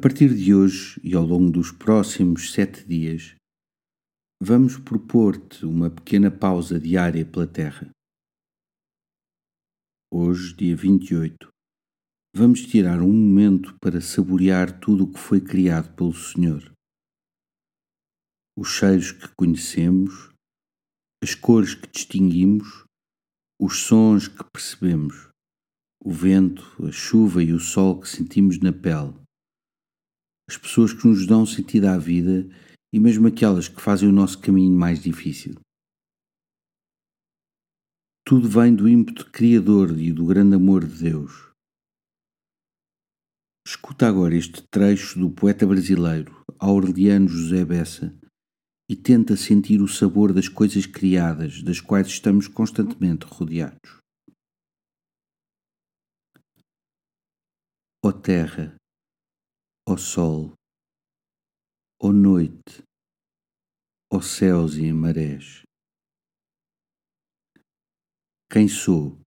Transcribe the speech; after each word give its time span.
partir 0.00 0.34
de 0.34 0.54
hoje 0.54 0.98
e 1.04 1.14
ao 1.14 1.22
longo 1.22 1.50
dos 1.50 1.70
próximos 1.70 2.52
sete 2.52 2.86
dias, 2.86 3.34
vamos 4.42 4.78
propor-te 4.78 5.66
uma 5.66 5.90
pequena 5.90 6.30
pausa 6.30 6.80
diária 6.80 7.22
pela 7.26 7.46
Terra. 7.46 7.90
Hoje, 10.10 10.56
dia 10.56 10.74
28, 10.74 11.50
vamos 12.34 12.62
tirar 12.62 13.02
um 13.02 13.12
momento 13.12 13.76
para 13.78 14.00
saborear 14.00 14.80
tudo 14.80 15.04
o 15.04 15.12
que 15.12 15.18
foi 15.18 15.38
criado 15.38 15.94
pelo 15.94 16.14
Senhor. 16.14 16.72
Os 18.56 18.68
cheiros 18.68 19.12
que 19.12 19.28
conhecemos, 19.36 20.30
as 21.22 21.34
cores 21.34 21.74
que 21.74 21.86
distinguimos, 21.86 22.84
os 23.60 23.82
sons 23.82 24.28
que 24.28 24.42
percebemos, 24.50 25.28
o 26.02 26.10
vento, 26.10 26.64
a 26.86 26.90
chuva 26.90 27.42
e 27.42 27.52
o 27.52 27.60
sol 27.60 28.00
que 28.00 28.08
sentimos 28.08 28.58
na 28.60 28.72
pele, 28.72 29.20
as 30.50 30.56
pessoas 30.56 30.92
que 30.92 31.06
nos 31.06 31.28
dão 31.28 31.46
sentido 31.46 31.84
à 31.84 31.96
vida 31.96 32.44
e 32.92 32.98
mesmo 32.98 33.28
aquelas 33.28 33.68
que 33.68 33.80
fazem 33.80 34.08
o 34.08 34.12
nosso 34.12 34.40
caminho 34.40 34.76
mais 34.76 35.00
difícil. 35.00 35.54
Tudo 38.26 38.48
vem 38.48 38.74
do 38.74 38.88
ímpeto 38.88 39.30
criador 39.30 39.96
e 39.96 40.12
do 40.12 40.26
grande 40.26 40.56
amor 40.56 40.84
de 40.84 41.04
Deus. 41.04 41.52
Escuta 43.64 44.08
agora 44.08 44.34
este 44.34 44.66
trecho 44.68 45.20
do 45.20 45.30
poeta 45.30 45.64
brasileiro 45.64 46.44
Aureliano 46.58 47.28
José 47.28 47.64
Bessa 47.64 48.12
e 48.90 48.96
tenta 48.96 49.36
sentir 49.36 49.80
o 49.80 49.86
sabor 49.86 50.32
das 50.32 50.48
coisas 50.48 50.84
criadas, 50.84 51.62
das 51.62 51.80
quais 51.80 52.08
estamos 52.08 52.48
constantemente 52.48 53.24
rodeados. 53.24 54.00
Ó 58.04 58.10
terra, 58.10 58.79
ó 59.90 59.96
sol, 59.96 60.52
ó 62.00 62.12
noite, 62.12 62.84
ó 64.08 64.20
céus 64.20 64.76
e 64.76 64.92
marés. 64.92 65.62
Quem 68.48 68.68
sou? 68.68 69.20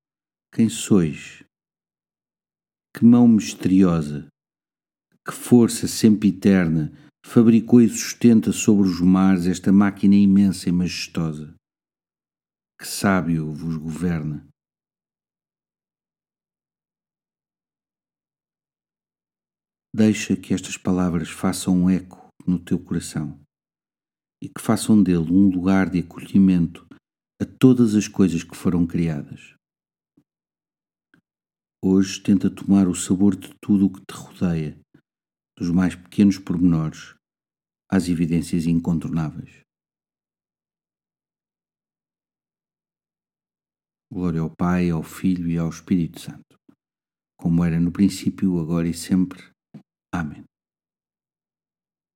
Quem 0.53 0.69
sois? 0.69 1.43
Que 2.95 3.03
mão 3.03 3.27
misteriosa, 3.27 4.29
que 5.27 5.33
força 5.33 5.85
sempre 5.85 6.29
eterna 6.29 6.93
fabricou 7.25 7.81
e 7.81 7.89
sustenta 7.89 8.53
sobre 8.53 8.87
os 8.87 9.01
mares 9.01 9.47
esta 9.47 9.69
máquina 9.69 10.15
imensa 10.15 10.69
e 10.69 10.71
majestosa. 10.71 11.53
Que 12.79 12.87
sábio 12.87 13.51
vos 13.51 13.75
governa. 13.75 14.47
Deixa 19.95 20.35
que 20.35 20.55
estas 20.55 20.75
palavras 20.75 21.29
façam 21.29 21.83
um 21.83 21.87
eco 21.87 22.27
no 22.47 22.57
teu 22.57 22.83
coração 22.83 23.39
e 24.41 24.49
que 24.49 24.59
façam 24.59 25.03
dele 25.03 25.31
um 25.31 25.51
lugar 25.51 25.87
de 25.87 25.99
acolhimento 25.99 26.83
a 27.39 27.45
todas 27.45 27.93
as 27.93 28.07
coisas 28.07 28.43
que 28.43 28.57
foram 28.57 28.87
criadas. 28.87 29.53
Hoje 31.79 32.23
tenta 32.23 32.49
tomar 32.49 32.87
o 32.87 32.95
sabor 32.95 33.35
de 33.35 33.53
tudo 33.61 33.85
o 33.85 33.93
que 33.93 34.03
te 34.03 34.15
rodeia, 34.15 34.79
dos 35.55 35.69
mais 35.69 35.93
pequenos 35.93 36.39
pormenores 36.39 37.13
às 37.87 38.09
evidências 38.09 38.65
incontornáveis. 38.65 39.61
Glória 44.11 44.41
ao 44.41 44.49
Pai, 44.49 44.89
ao 44.89 45.03
Filho 45.03 45.47
e 45.47 45.55
ao 45.59 45.69
Espírito 45.69 46.19
Santo, 46.19 46.57
como 47.37 47.63
era 47.63 47.79
no 47.79 47.91
princípio, 47.91 48.59
agora 48.59 48.87
e 48.87 48.93
sempre. 48.95 49.52
Amén. 50.13 50.52